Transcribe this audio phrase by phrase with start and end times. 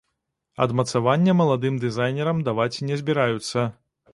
[0.65, 3.71] Адмацавання маладым дызайнерам даваць не збіраюцца.